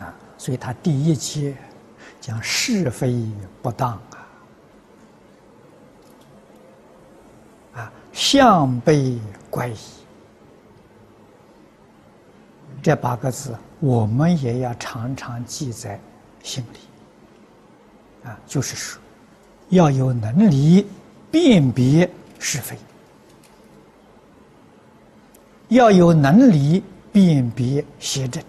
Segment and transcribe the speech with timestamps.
[0.00, 1.56] 啊，所以他第一节
[2.20, 3.24] 讲是非
[3.62, 4.28] 不当啊，
[7.74, 9.18] 啊，向背
[9.48, 9.76] 乖异，
[12.82, 16.00] 这八个字我们也要常常记在
[16.42, 19.00] 心里，啊，就是说
[19.68, 20.86] 要有能力
[21.30, 22.76] 辨别是非。
[25.68, 26.82] 要有能力
[27.12, 28.42] 辨别邪正。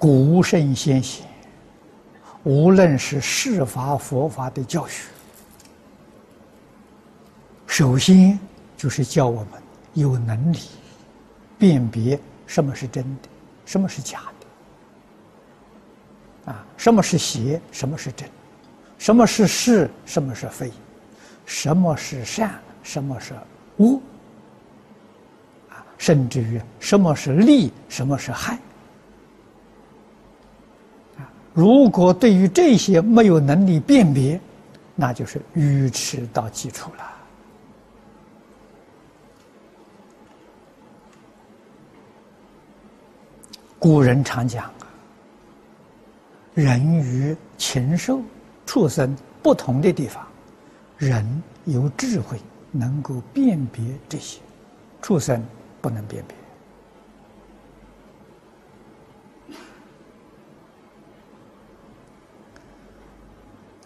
[0.00, 1.26] 古圣先贤，
[2.42, 5.04] 无论是释法佛法的教学，
[7.66, 8.38] 首先
[8.78, 10.60] 就是教我们有能力
[11.58, 13.28] 辨别什么是真的，
[13.66, 14.20] 什么是假
[16.46, 18.26] 的，啊，什么是邪，什么是真。
[18.96, 20.72] 什么是是，什么是非，
[21.44, 23.34] 什么是善，什么是
[23.76, 24.00] 恶，
[25.68, 28.58] 啊，甚至于什么是利，什么是害，
[31.52, 34.40] 如果对于这些没有能力辨别，
[34.94, 37.04] 那就是愚痴到基础了。
[43.78, 44.70] 古人常讲，
[46.54, 48.20] 人与禽兽。
[48.66, 50.24] 畜生不同的地方，
[50.96, 52.38] 人有智慧，
[52.70, 54.38] 能够辨别这些；
[55.02, 55.44] 畜生
[55.80, 56.39] 不能辨别。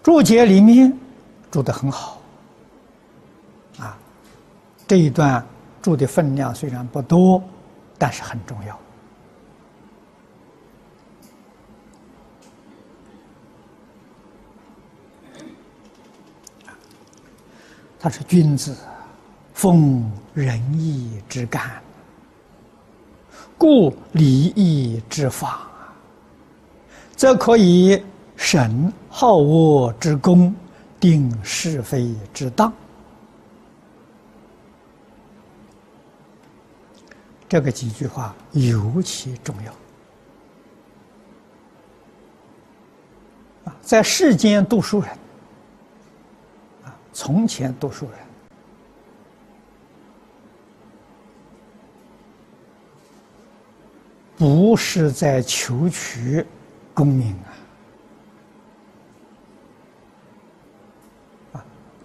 [0.05, 0.97] 注解里面
[1.51, 2.21] 注的很好，
[3.79, 3.97] 啊，
[4.87, 5.45] 这一段
[5.81, 7.43] 注的分量虽然不多，
[7.97, 8.79] 但是很重要。
[17.99, 18.77] 他是君子，
[19.55, 21.83] 奉仁义之干，
[23.57, 25.67] 故礼义之法，
[27.17, 28.05] 则可以
[28.37, 30.55] 审好恶之功，
[30.99, 32.73] 定是非之当。
[37.49, 39.73] 这个几句话尤其重要
[43.71, 45.09] 啊，在世间读书人。
[46.85, 48.19] 啊从前读书人
[54.37, 56.45] 不是在求取
[56.93, 57.54] 功名啊，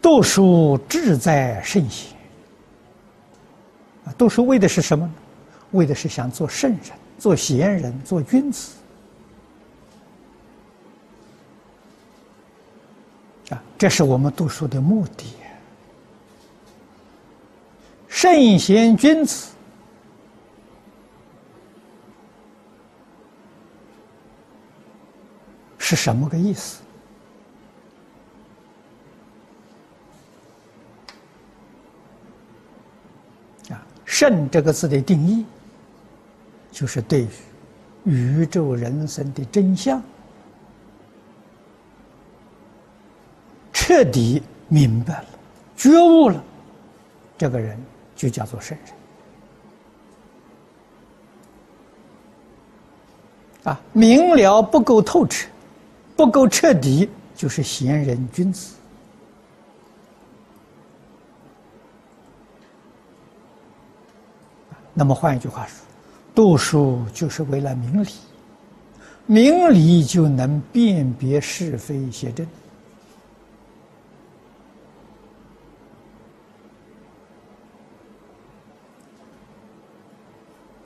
[0.10, 2.18] 读书志在圣贤
[4.06, 5.08] 啊，读书为的是什么？
[5.70, 6.82] 为的是想做圣人、
[7.20, 8.72] 做贤人、做君子。
[13.52, 15.26] 啊，这是我们读书的目的。
[18.08, 19.52] 圣贤君子
[25.78, 26.82] 是什么个意思？
[33.70, 33.86] 啊
[34.20, 35.46] ，“圣”这个字的定义，
[36.74, 37.30] 就是对于
[38.04, 40.02] 宇宙人生的真相。
[43.72, 45.26] 彻底明白了，
[45.78, 46.44] 觉悟了，
[47.38, 47.80] 这个人
[48.14, 48.94] 就叫做圣人。
[53.64, 55.48] 啊，明了不够透彻，
[56.18, 58.76] 不够彻底，就是贤人君子。
[65.00, 65.78] 那么换一句话说，
[66.36, 68.10] 读书就是为了明理，
[69.28, 72.46] 明理就能辨别是非邪正。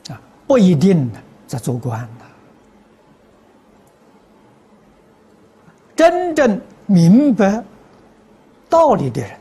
[0.10, 2.26] 啊不一定的在做官的，
[5.96, 7.64] 真正明白
[8.70, 9.32] 道理的人，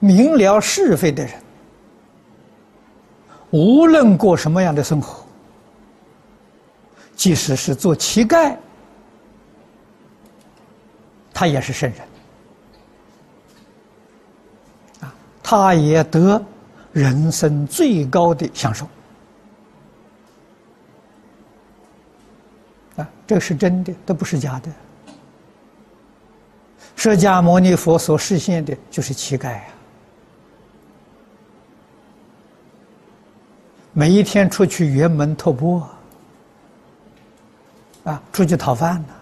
[0.00, 1.34] 明了是非的人，
[3.52, 5.24] 无论过什么样的生活，
[7.14, 8.56] 即使是做乞丐，
[11.32, 12.00] 他也是圣人
[15.00, 16.42] 啊，他也得。
[16.92, 18.86] 人生最高的享受
[22.96, 24.70] 啊，这是真的，这不是假的。
[26.94, 29.64] 释迦牟尼佛所实现的就是乞丐呀，
[33.92, 35.86] 每一天出去辕门托钵
[38.04, 39.14] 啊，出去讨饭呢，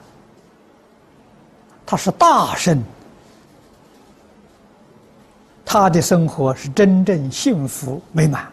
[1.85, 2.83] 他是大圣
[5.65, 8.49] 他的生活是真正幸福美满。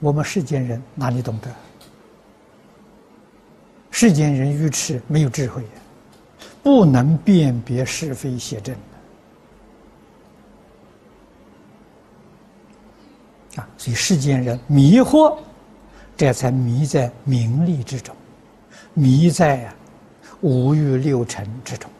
[0.00, 1.50] 我们世间人哪里懂得？
[3.90, 5.62] 世间人愚痴，没有智慧，
[6.62, 8.74] 不能辨别是非邪正
[13.56, 13.68] 啊！
[13.76, 15.36] 所以世间人迷惑，
[16.16, 18.14] 这才迷在名利之中，
[18.94, 19.74] 迷在啊
[20.40, 21.90] 五欲六尘之中。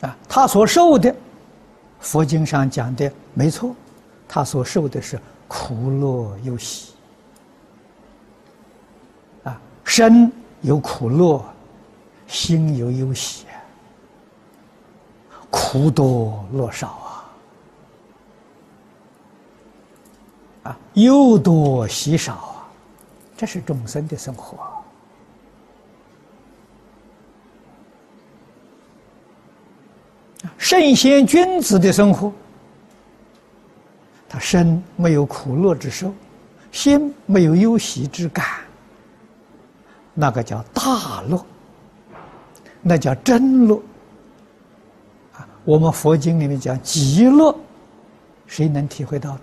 [0.00, 1.14] 啊，他所受的，
[1.98, 3.74] 佛经上讲的没错，
[4.26, 6.94] 他所受的是苦乐有喜。
[9.42, 10.32] 啊，身
[10.62, 11.44] 有苦乐，
[12.30, 13.44] 心有忧喜，
[15.50, 16.86] 苦多乐少
[20.62, 22.68] 啊，啊，忧多喜少啊，
[23.36, 24.56] 这是众生的生活。
[30.56, 32.32] 圣贤君子的生活，
[34.28, 36.14] 他身没有苦乐之受，
[36.70, 38.46] 心没有忧喜之感，
[40.14, 41.44] 那个叫大乐，
[42.82, 43.76] 那叫真乐。
[45.34, 47.54] 啊，我们佛经里面讲极乐，
[48.46, 49.38] 谁能体会到？